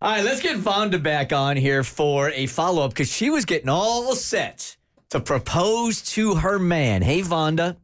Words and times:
All 0.00 0.12
right, 0.12 0.24
let's 0.24 0.40
get 0.40 0.56
Vonda 0.58 1.02
back 1.02 1.32
on 1.32 1.56
here 1.56 1.82
for 1.82 2.30
a 2.30 2.46
follow 2.46 2.84
up 2.84 2.92
because 2.92 3.10
she 3.10 3.30
was 3.30 3.44
getting 3.44 3.68
all 3.68 4.14
set 4.14 4.76
to 5.10 5.18
propose 5.18 6.02
to 6.12 6.36
her 6.36 6.60
man. 6.60 7.02
Hey, 7.02 7.20
Vonda. 7.20 7.76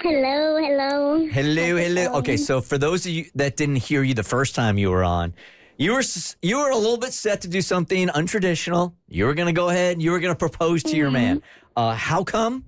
Hello, 0.00 0.56
hello. 0.56 1.26
Hello, 1.26 1.76
hello. 1.76 2.14
Okay, 2.14 2.38
so 2.38 2.62
for 2.62 2.78
those 2.78 3.04
of 3.04 3.12
you 3.12 3.26
that 3.34 3.58
didn't 3.58 3.76
hear 3.76 4.02
you 4.02 4.14
the 4.14 4.22
first 4.22 4.54
time 4.54 4.78
you 4.78 4.90
were 4.90 5.04
on, 5.04 5.34
you 5.76 5.92
were 5.92 6.02
you 6.40 6.56
were 6.56 6.70
a 6.70 6.76
little 6.76 6.96
bit 6.96 7.12
set 7.12 7.42
to 7.42 7.48
do 7.48 7.60
something 7.60 8.08
untraditional. 8.08 8.94
You 9.08 9.26
were 9.26 9.34
going 9.34 9.48
to 9.48 9.52
go 9.52 9.68
ahead. 9.68 10.00
You 10.00 10.10
were 10.10 10.20
going 10.20 10.32
to 10.34 10.38
propose 10.38 10.82
to 10.84 10.96
your 10.96 11.10
man. 11.10 11.42
Uh, 11.76 11.94
how 11.94 12.24
come? 12.24 12.64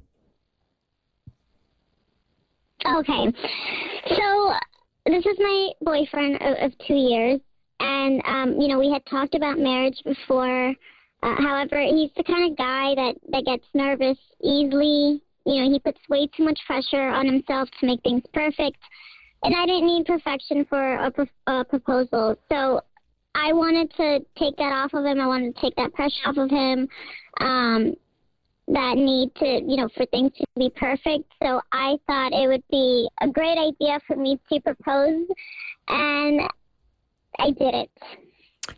Okay. 2.84 3.32
So 4.10 4.52
this 5.06 5.24
is 5.24 5.38
my 5.38 5.70
boyfriend 5.80 6.36
of, 6.42 6.56
of 6.64 6.78
two 6.86 6.94
years, 6.94 7.40
and 8.06 8.22
um, 8.24 8.60
you 8.60 8.68
know 8.68 8.78
we 8.78 8.90
had 8.90 9.04
talked 9.06 9.34
about 9.34 9.58
marriage 9.58 10.00
before. 10.04 10.74
Uh, 11.22 11.34
however, 11.38 11.80
he's 11.80 12.10
the 12.16 12.22
kind 12.22 12.50
of 12.50 12.56
guy 12.56 12.94
that 12.94 13.14
that 13.30 13.44
gets 13.44 13.64
nervous 13.74 14.18
easily. 14.42 15.20
You 15.44 15.62
know, 15.62 15.70
he 15.70 15.78
puts 15.78 15.98
way 16.08 16.28
too 16.36 16.44
much 16.44 16.58
pressure 16.66 17.08
on 17.08 17.26
himself 17.26 17.68
to 17.80 17.86
make 17.86 18.02
things 18.02 18.22
perfect, 18.32 18.78
and 19.42 19.54
I 19.54 19.66
didn't 19.66 19.86
need 19.86 20.06
perfection 20.06 20.64
for 20.68 20.96
a, 20.96 21.10
pro- 21.10 21.26
a 21.46 21.64
proposal. 21.64 22.36
So 22.50 22.80
I 23.34 23.52
wanted 23.52 23.92
to 23.96 24.20
take 24.38 24.56
that 24.56 24.72
off 24.72 24.94
of 24.94 25.04
him. 25.04 25.20
I 25.20 25.26
wanted 25.26 25.54
to 25.54 25.60
take 25.60 25.76
that 25.76 25.92
pressure 25.94 26.26
off 26.26 26.36
of 26.36 26.50
him. 26.50 26.88
Um, 27.40 27.94
that 28.68 28.96
need 28.96 29.32
to, 29.36 29.46
you 29.46 29.76
know, 29.76 29.88
for 29.96 30.04
things 30.06 30.32
to 30.36 30.44
be 30.56 30.70
perfect. 30.74 31.32
So 31.40 31.60
I 31.70 31.96
thought 32.08 32.32
it 32.32 32.48
would 32.48 32.64
be 32.68 33.08
a 33.20 33.28
great 33.28 33.56
idea 33.56 34.00
for 34.08 34.16
me 34.16 34.40
to 34.52 34.60
propose, 34.60 35.26
and 35.86 36.40
I 37.38 37.50
did 37.50 37.74
it. 37.74 37.90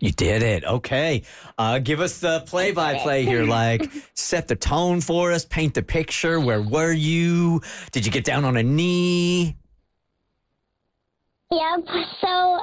You 0.01 0.13
did 0.13 0.43
it. 0.43 0.65
Okay. 0.65 1.23
Uh, 1.57 1.79
give 1.79 2.01
us 2.01 2.21
the 2.21 2.41
play 2.41 2.73
by 2.73 2.99
play 2.99 3.25
here. 3.25 3.39
Like, 3.49 3.91
set 4.15 4.47
the 4.49 4.57
tone 4.57 5.01
for 5.01 5.33
us, 5.33 5.45
paint 5.45 5.75
the 5.75 5.83
picture. 5.83 6.39
Where 6.39 6.61
were 6.61 6.93
you? 6.93 7.63
Did 7.93 8.05
you 8.05 8.13
get 8.13 8.25
down 8.25 8.45
on 8.45 8.57
a 8.57 8.63
knee? 8.63 9.57
Yep. 11.51 11.85
So 12.21 12.61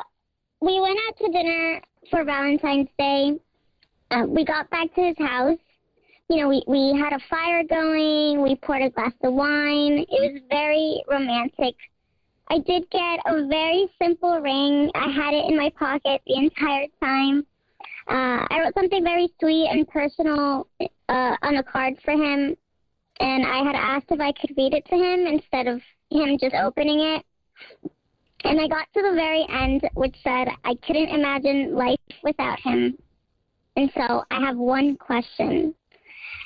we 0.62 0.80
went 0.80 1.00
out 1.08 1.18
to 1.18 1.32
dinner 1.32 1.82
for 2.12 2.24
Valentine's 2.24 2.90
Day. 3.00 3.40
Uh, 4.12 4.26
we 4.28 4.46
got 4.46 4.70
back 4.70 4.94
to 4.96 5.02
his 5.02 5.18
house. 5.18 5.58
You 6.30 6.38
know, 6.38 6.50
we, 6.50 6.64
we 6.68 7.00
had 7.00 7.14
a 7.14 7.20
fire 7.30 7.64
going. 7.64 8.42
We 8.44 8.56
poured 8.56 8.84
a 8.84 8.90
glass 8.92 9.14
of 9.24 9.34
wine. 9.34 10.06
It 10.08 10.34
was 10.34 10.42
very 10.50 11.04
romantic. 11.08 11.76
I 12.50 12.60
did 12.60 12.90
get 12.92 13.20
a 13.26 13.48
very 13.48 13.88
simple 14.02 14.40
ring. 14.40 14.92
I 14.94 15.10
had 15.10 15.34
it 15.34 15.50
in 15.50 15.58
my 15.58 15.72
pocket 15.72 16.22
the 16.28 16.36
entire 16.36 16.88
time. 17.02 17.46
Uh, 18.08 18.46
I 18.50 18.62
wrote 18.62 18.74
something 18.76 19.04
very 19.04 19.30
sweet 19.40 19.68
and 19.68 19.88
personal 19.88 20.68
uh, 21.10 21.36
on 21.42 21.56
a 21.56 21.64
card 21.64 21.96
for 22.04 22.12
him, 22.12 22.56
and 23.20 23.46
I 23.46 23.64
had 23.64 23.76
asked 23.76 24.08
if 24.12 24.20
I 24.20 24.32
could 24.32 24.56
read 24.56 24.74
it 24.74 24.86
to 24.86 24.96
him 24.96 25.26
instead 25.26 25.68
of 25.68 25.82
him 26.12 26.38
just 26.40 26.54
opening 26.54 27.00
it. 27.00 27.26
And 28.44 28.62
I 28.62 28.68
got 28.68 28.88
to 28.94 29.02
the 29.02 29.16
very 29.16 29.44
end, 29.50 29.90
which 29.96 30.16
said, 30.24 30.50
I 30.64 30.76
couldn't 30.86 31.10
imagine 31.10 31.74
life 31.74 31.98
without 32.24 32.60
him. 32.60 32.96
And 33.76 33.90
so 33.96 34.24
I 34.30 34.40
have 34.46 34.56
one 34.56 34.98
question. 34.98 35.74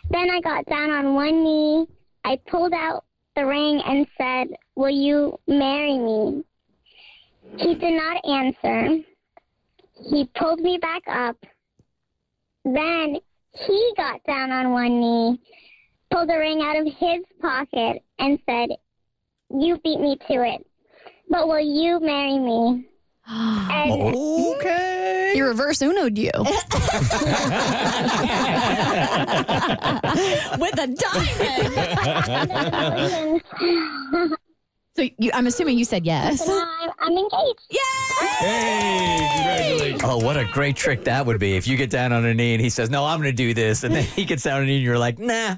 Then 0.09 0.29
I 0.29 0.39
got 0.39 0.65
down 0.67 0.91
on 0.91 1.13
one 1.13 1.43
knee. 1.43 1.87
I 2.23 2.39
pulled 2.49 2.73
out 2.73 3.03
the 3.39 3.45
ring 3.45 3.81
and 3.85 4.07
said, 4.17 4.47
Will 4.75 4.89
you 4.89 5.39
marry 5.47 5.97
me? 5.97 6.43
He 7.57 7.75
did 7.75 7.93
not 7.93 8.25
answer. 8.25 9.03
He 10.09 10.29
pulled 10.37 10.59
me 10.59 10.77
back 10.81 11.03
up. 11.07 11.37
Then 12.65 13.17
he 13.53 13.93
got 13.97 14.23
down 14.25 14.51
on 14.51 14.71
one 14.71 14.99
knee, 14.99 15.41
pulled 16.11 16.29
the 16.29 16.37
ring 16.37 16.61
out 16.61 16.77
of 16.77 16.85
his 16.85 17.23
pocket, 17.41 18.03
and 18.19 18.39
said, 18.45 18.69
You 19.49 19.79
beat 19.83 19.99
me 19.99 20.17
to 20.27 20.43
it. 20.43 20.65
But 21.29 21.47
will 21.47 21.59
you 21.59 21.99
marry 21.99 22.39
me? 22.39 22.85
And 23.27 24.15
Okay. 24.15 24.98
He 25.33 25.41
reverse 25.41 25.81
uno'd 25.81 26.17
you. 26.17 26.31
With 30.59 30.79
a 30.79 30.87
diamond. 30.87 31.29
so 34.95 35.03
you, 35.17 35.31
I'm 35.33 35.47
assuming 35.47 35.77
you 35.77 35.85
said 35.85 36.05
yes. 36.05 36.47
I'm, 36.47 36.89
I'm 36.99 37.11
engaged. 37.17 37.77
Hey. 38.39 39.97
Oh, 40.03 40.17
what 40.17 40.37
a 40.37 40.45
great 40.45 40.75
trick 40.75 41.03
that 41.05 41.25
would 41.25 41.39
be 41.39 41.55
if 41.55 41.67
you 41.67 41.77
get 41.77 41.89
down 41.89 42.11
on 42.13 42.25
a 42.25 42.33
knee 42.33 42.53
and 42.53 42.61
he 42.61 42.69
says, 42.69 42.89
No, 42.89 43.05
I'm 43.05 43.19
going 43.19 43.31
to 43.31 43.35
do 43.35 43.53
this. 43.53 43.83
And 43.83 43.93
then 43.93 44.03
he 44.03 44.25
gets 44.25 44.43
down 44.43 44.57
on 44.57 44.63
a 44.63 44.65
knee 44.65 44.75
and 44.77 44.83
you're 44.83 44.97
like, 44.97 45.19
Nah, 45.19 45.55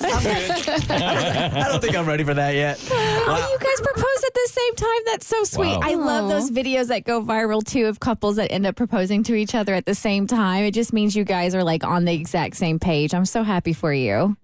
I'm 0.00 0.22
good. 0.22 0.90
I 0.90 1.68
don't 1.68 1.80
think 1.80 1.96
I'm 1.96 2.06
ready 2.06 2.24
for 2.24 2.34
that 2.34 2.54
yet. 2.54 2.78
Oh, 2.90 3.48
you 3.50 3.58
guys 3.58 3.80
proposed 3.80 4.11
at 4.32 4.46
the 4.46 4.52
same 4.52 4.74
time. 4.76 5.00
That's 5.06 5.26
so 5.26 5.44
sweet. 5.44 5.76
Wow. 5.76 5.80
I 5.82 5.94
love 5.94 6.28
those 6.28 6.50
videos 6.50 6.88
that 6.88 7.04
go 7.04 7.22
viral 7.22 7.62
too 7.64 7.86
of 7.86 8.00
couples 8.00 8.36
that 8.36 8.50
end 8.50 8.66
up 8.66 8.76
proposing 8.76 9.22
to 9.24 9.34
each 9.34 9.54
other 9.54 9.74
at 9.74 9.86
the 9.86 9.94
same 9.94 10.26
time. 10.26 10.64
It 10.64 10.72
just 10.72 10.92
means 10.92 11.14
you 11.14 11.24
guys 11.24 11.54
are 11.54 11.64
like 11.64 11.84
on 11.84 12.04
the 12.04 12.14
exact 12.14 12.56
same 12.56 12.78
page. 12.78 13.14
I'm 13.14 13.26
so 13.26 13.42
happy 13.42 13.72
for 13.72 13.92
you. 13.92 14.36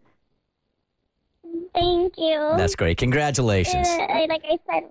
Thank 1.75 2.15
you. 2.19 2.53
That's 2.57 2.75
great. 2.75 2.99
Congratulations. 2.99 3.89
Uh, 3.89 4.27
like 4.29 4.43
I 4.45 4.59
said, 4.71 4.91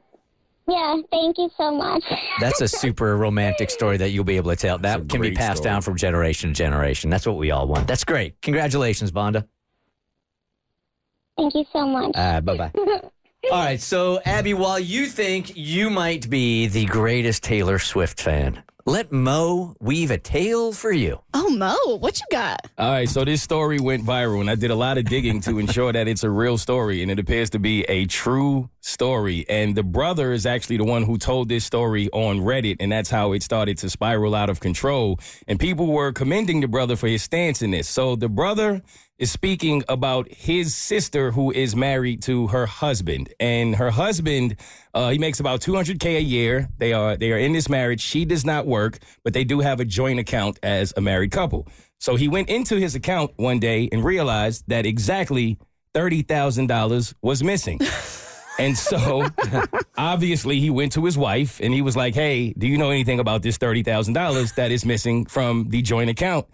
yeah, 0.68 0.98
thank 1.12 1.38
you 1.38 1.50
so 1.58 1.72
much. 1.72 2.04
That's 2.40 2.62
a 2.62 2.68
super 2.68 3.18
romantic 3.18 3.70
story 3.70 3.98
that 3.98 4.10
you'll 4.10 4.24
be 4.24 4.38
able 4.38 4.52
to 4.52 4.58
tell. 4.58 4.78
That 4.78 5.08
can 5.10 5.22
be 5.22 5.32
passed 5.32 5.60
story. 5.60 5.74
down 5.74 5.82
from 5.82 5.96
generation 5.96 6.50
to 6.50 6.54
generation. 6.54 7.10
That's 7.10 7.26
what 7.26 7.38
we 7.38 7.52
all 7.52 7.68
want. 7.68 7.88
That's 7.88 8.04
great. 8.04 8.42
Congratulations, 8.42 9.12
Vonda. 9.12 9.48
Thank 11.38 11.54
you 11.54 11.66
so 11.72 11.86
much. 11.86 12.12
Uh, 12.16 12.42
bye 12.42 12.58
bye. 12.58 13.02
All 13.52 13.60
right, 13.60 13.80
so 13.80 14.20
Abby, 14.26 14.54
while 14.54 14.80
you 14.80 15.06
think 15.06 15.56
you 15.56 15.90
might 15.90 16.30
be 16.30 16.68
the 16.68 16.86
greatest 16.86 17.44
Taylor 17.44 17.80
Swift 17.80 18.20
fan, 18.20 18.64
let 18.86 19.12
Mo 19.12 19.76
weave 19.80 20.12
a 20.12 20.18
tale 20.18 20.74
for 20.74 20.92
you. 20.92 21.22
Oh, 21.34 21.50
Mo, 21.50 21.98
what 21.98 22.20
you 22.20 22.26
got? 22.32 22.68
All 22.78 22.90
right, 22.90 23.08
so 23.08 23.24
this 23.24 23.42
story 23.44 23.80
went 23.80 24.04
viral, 24.04 24.42
and 24.42 24.50
I 24.50 24.56
did 24.56 24.72
a 24.72 24.76
lot 24.76 24.98
of 24.98 25.06
digging 25.06 25.40
to 25.42 25.60
ensure 25.60 25.94
that 25.94 26.08
it's 26.08 26.24
a 26.24 26.30
real 26.30 26.58
story, 26.58 27.02
and 27.04 27.12
it 27.12 27.20
appears 27.20 27.50
to 27.52 27.60
be 27.60 27.84
a 27.84 28.06
true 28.06 28.70
story. 28.82 29.46
And 29.48 29.76
the 29.76 29.84
brother 29.84 30.34
is 30.34 30.46
actually 30.46 30.78
the 30.78 30.86
one 30.86 31.04
who 31.04 31.18
told 31.18 31.48
this 31.48 31.64
story 31.64 32.10
on 32.12 32.40
Reddit, 32.40 32.78
and 32.80 32.92
that's 32.92 33.10
how 33.10 33.34
it 33.34 33.44
started 33.44 33.78
to 33.80 33.90
spiral 33.90 34.34
out 34.34 34.50
of 34.50 34.60
control. 34.60 35.20
And 35.48 35.60
people 35.60 35.88
were 35.88 36.12
commending 36.12 36.62
the 36.62 36.68
brother 36.68 36.96
for 36.96 37.08
his 37.08 37.24
stance 37.24 37.62
in 37.62 37.72
this. 37.72 37.88
So 37.88 38.16
the 38.16 38.30
brother 38.30 38.82
is 39.18 39.32
speaking 39.32 39.84
about 39.90 40.32
his 40.32 40.76
sister 40.76 41.32
who 41.32 41.52
is 41.52 41.76
married 41.76 42.22
to 42.24 42.48
her 42.48 42.66
husband, 42.66 43.34
and 43.40 43.76
her 43.76 43.92
husband 43.92 44.56
uh, 44.94 45.10
he 45.10 45.18
makes 45.18 45.40
about 45.40 45.62
200k 45.62 46.18
a 46.18 46.22
year. 46.22 46.70
They 46.78 46.94
are 46.94 47.18
they 47.18 47.32
are 47.32 47.38
in 47.38 47.54
this 47.54 47.70
marriage. 47.70 48.02
She 48.02 48.26
does 48.26 48.46
not 48.46 48.66
work, 48.66 49.00
but 49.24 49.34
they 49.34 49.44
do 49.44 49.60
have 49.60 49.80
a 49.80 49.86
joint 49.86 50.20
account 50.20 50.60
as 50.64 50.94
a 50.96 51.02
married 51.02 51.32
couple. 51.32 51.68
So 52.00 52.16
he 52.16 52.28
went 52.28 52.50
into 52.50 52.76
his 52.76 52.96
account 52.96 53.32
one 53.38 53.60
day 53.60 53.90
and 53.92 54.04
realized 54.04 54.64
that 54.68 54.86
exactly 54.86 55.58
thirty 55.94 56.22
thousand 56.22 56.68
dollars 56.68 57.16
was 57.22 57.44
missing. 57.44 57.80
And 58.60 58.78
so 58.78 59.28
obviously 59.98 60.60
he 60.60 60.70
went 60.70 60.94
to 60.94 61.06
his 61.06 61.18
wife 61.18 61.60
and 61.62 61.74
he 61.74 61.82
was 61.82 61.96
like, 61.96 62.16
Hey, 62.16 62.54
do 62.58 62.68
you 62.68 62.78
know 62.78 62.90
anything 62.90 63.20
about 63.20 63.44
this 63.44 63.58
$30,000 63.58 64.56
that 64.56 64.72
is 64.72 64.86
missing 64.86 65.26
from 65.26 65.70
the 65.70 65.82
joint 65.82 66.10
account? 66.10 66.48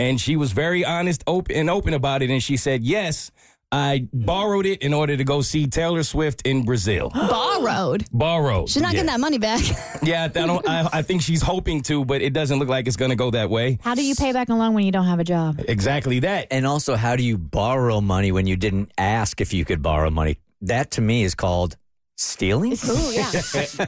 And 0.00 0.18
she 0.18 0.34
was 0.34 0.52
very 0.52 0.82
honest 0.82 1.22
open, 1.26 1.54
and 1.54 1.68
open 1.68 1.92
about 1.92 2.22
it. 2.22 2.30
And 2.30 2.42
she 2.42 2.56
said, 2.56 2.82
Yes, 2.82 3.30
I 3.70 4.08
borrowed 4.14 4.64
it 4.64 4.80
in 4.80 4.94
order 4.94 5.14
to 5.14 5.24
go 5.24 5.42
see 5.42 5.66
Taylor 5.66 6.02
Swift 6.04 6.40
in 6.46 6.64
Brazil. 6.64 7.10
Borrowed. 7.14 8.06
Borrowed. 8.10 8.70
She's 8.70 8.80
not 8.80 8.92
yeah. 8.92 9.02
getting 9.02 9.06
that 9.08 9.20
money 9.20 9.36
back. 9.36 9.60
Yeah, 10.02 10.24
I 10.24 10.28
don't. 10.28 10.66
I, 10.66 10.88
I 10.90 11.02
think 11.02 11.20
she's 11.20 11.42
hoping 11.42 11.82
to, 11.82 12.06
but 12.06 12.22
it 12.22 12.32
doesn't 12.32 12.58
look 12.58 12.70
like 12.70 12.86
it's 12.86 12.96
going 12.96 13.10
to 13.10 13.16
go 13.16 13.30
that 13.32 13.50
way. 13.50 13.78
How 13.82 13.94
do 13.94 14.02
you 14.02 14.14
pay 14.14 14.32
back 14.32 14.48
a 14.48 14.54
loan 14.54 14.72
when 14.72 14.86
you 14.86 14.92
don't 14.92 15.04
have 15.04 15.18
a 15.18 15.24
job? 15.24 15.60
Exactly 15.68 16.20
that. 16.20 16.46
And 16.50 16.66
also, 16.66 16.96
how 16.96 17.16
do 17.16 17.22
you 17.22 17.36
borrow 17.36 18.00
money 18.00 18.32
when 18.32 18.46
you 18.46 18.56
didn't 18.56 18.90
ask 18.96 19.42
if 19.42 19.52
you 19.52 19.66
could 19.66 19.82
borrow 19.82 20.08
money? 20.08 20.38
That 20.62 20.92
to 20.92 21.02
me 21.02 21.22
is 21.22 21.34
called 21.34 21.76
Stealing? 22.20 22.72
Ooh, 22.72 23.12
yeah. 23.12 23.30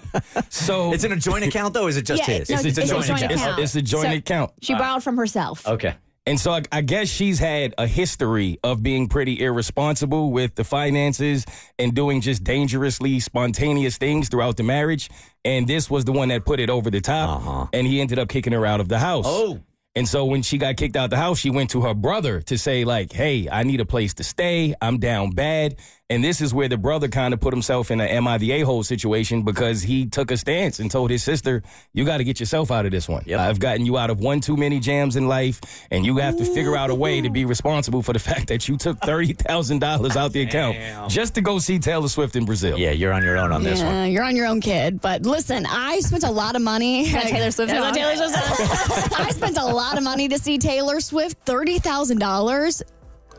So 0.48 0.92
It's 0.92 1.04
in 1.04 1.12
a 1.12 1.16
joint 1.16 1.44
account 1.44 1.74
though. 1.74 1.84
Or 1.84 1.88
is 1.90 1.96
it 1.98 2.06
just 2.06 2.26
Yeah, 2.26 2.38
his? 2.38 2.50
no, 2.50 2.56
it's, 2.56 2.64
a 2.78 2.86
joint, 2.86 2.88
joint 3.06 3.10
account. 3.22 3.32
account. 3.32 3.58
It's, 3.60 3.74
it's 3.76 3.76
a 3.76 3.82
joint 3.82 4.06
So- 4.08 4.12
account. 4.14 4.50
She 4.62 4.74
borrowed 4.74 5.02
from 5.02 5.16
herself. 5.18 5.66
okay. 5.66 5.94
And 6.24 6.38
so 6.38 6.52
I, 6.52 6.62
I 6.70 6.80
guess 6.82 7.08
she's 7.08 7.40
had 7.40 7.74
a 7.78 7.86
history 7.88 8.56
of 8.62 8.80
being 8.80 9.08
pretty 9.08 9.40
irresponsible 9.42 10.30
with 10.30 10.54
the 10.54 10.62
finances 10.62 11.44
and 11.80 11.92
doing 11.94 12.20
just 12.20 12.44
dangerously 12.44 13.18
spontaneous 13.18 13.98
things 13.98 14.28
throughout 14.28 14.56
the 14.56 14.62
marriage. 14.62 15.10
And 15.44 15.66
this 15.66 15.90
was 15.90 16.04
the 16.04 16.12
one 16.12 16.28
that 16.28 16.44
put 16.44 16.60
it 16.60 16.70
over 16.70 16.90
the 16.92 17.00
top. 17.00 17.40
Uh-huh. 17.40 17.66
And 17.72 17.88
he 17.88 18.00
ended 18.00 18.20
up 18.20 18.28
kicking 18.28 18.52
her 18.52 18.64
out 18.64 18.80
of 18.80 18.88
the 18.88 19.00
house. 19.00 19.24
Oh. 19.26 19.58
And 19.96 20.08
so 20.08 20.24
when 20.24 20.42
she 20.42 20.56
got 20.58 20.76
kicked 20.76 20.94
out 20.96 21.04
of 21.04 21.10
the 21.10 21.16
house, 21.18 21.38
she 21.40 21.50
went 21.50 21.70
to 21.70 21.82
her 21.82 21.92
brother 21.92 22.40
to 22.42 22.56
say, 22.56 22.84
like, 22.84 23.12
hey, 23.12 23.48
I 23.50 23.64
need 23.64 23.80
a 23.80 23.84
place 23.84 24.14
to 24.14 24.24
stay. 24.24 24.74
I'm 24.80 24.98
down 24.98 25.30
bad. 25.32 25.74
And 26.12 26.22
this 26.22 26.42
is 26.42 26.52
where 26.52 26.68
the 26.68 26.76
brother 26.76 27.08
kind 27.08 27.32
of 27.32 27.40
put 27.40 27.54
himself 27.54 27.90
in 27.90 27.98
a 27.98 28.04
am 28.04 28.28
I 28.28 28.36
the 28.36 28.52
a-hole 28.52 28.82
situation 28.82 29.44
because 29.44 29.80
he 29.80 30.04
took 30.04 30.30
a 30.30 30.36
stance 30.36 30.78
and 30.78 30.90
told 30.90 31.08
his 31.10 31.24
sister, 31.24 31.62
you 31.94 32.04
got 32.04 32.18
to 32.18 32.24
get 32.24 32.38
yourself 32.38 32.70
out 32.70 32.84
of 32.84 32.92
this 32.92 33.08
one. 33.08 33.22
Yep. 33.24 33.40
I've 33.40 33.58
gotten 33.58 33.86
you 33.86 33.96
out 33.96 34.10
of 34.10 34.20
one 34.20 34.40
too 34.40 34.54
many 34.58 34.78
jams 34.78 35.16
in 35.16 35.26
life, 35.26 35.58
and 35.90 36.04
you 36.04 36.18
have 36.18 36.36
to 36.36 36.44
figure 36.44 36.76
out 36.76 36.90
a 36.90 36.94
way 36.94 37.22
to 37.22 37.30
be 37.30 37.46
responsible 37.46 38.02
for 38.02 38.12
the 38.12 38.18
fact 38.30 38.48
that 38.48 38.68
you 38.68 38.76
took 38.76 38.98
$30,000 39.00 40.14
out 40.16 40.32
the 40.32 40.42
account 40.42 40.76
Damn. 40.76 41.08
just 41.08 41.34
to 41.36 41.40
go 41.40 41.58
see 41.58 41.78
Taylor 41.78 42.08
Swift 42.08 42.36
in 42.36 42.44
Brazil. 42.44 42.78
Yeah, 42.78 42.90
you're 42.90 43.14
on 43.14 43.22
your 43.22 43.38
own 43.38 43.50
on 43.50 43.62
this 43.62 43.82
one. 43.82 44.12
You're 44.12 44.24
on 44.24 44.36
your 44.36 44.46
own, 44.46 44.60
kid. 44.60 45.00
But 45.00 45.22
listen, 45.22 45.64
I 45.66 46.00
spent 46.00 46.24
a 46.24 46.30
lot 46.30 46.56
of 46.56 46.62
money. 46.62 47.10
Got 47.10 47.22
Taylor 47.24 47.50
Swift 47.50 47.72
Yeah, 47.72 47.84
on. 47.84 47.94
Taylor 47.94 48.16
Swift. 48.16 48.34
I 49.18 49.30
spent 49.30 49.56
a 49.56 49.64
lot 49.64 49.96
of 49.96 50.04
money 50.04 50.28
to 50.28 50.38
see 50.38 50.58
Taylor 50.58 51.00
Swift. 51.00 51.38
Thirty 51.46 51.78
thousand 51.78 52.18
dollars. 52.18 52.82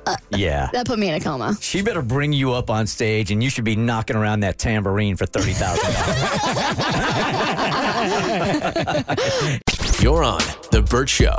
Uh, 0.06 0.16
yeah. 0.32 0.70
That 0.74 0.86
put 0.86 1.00
me 1.00 1.08
in 1.10 1.16
a 1.16 1.20
coma. 1.20 1.56
She 1.62 1.82
better 1.82 2.02
bring 2.02 2.34
you 2.34 2.54
up 2.54 2.70
on 2.70 2.88
stage, 2.88 3.32
and 3.32 3.42
you 3.44 3.50
should 3.50 3.64
be 3.64 3.76
knocking 3.76 4.16
around 4.16 4.42
that 4.42 4.58
tambourine 4.58 5.16
for 5.16 5.26
thirty 5.26 5.54
thousand 5.54 5.94
dollars. 5.94 6.14
You're 10.04 10.24
on 10.24 10.42
The 10.72 10.82
Bert 10.82 11.08
Show. 11.10 11.38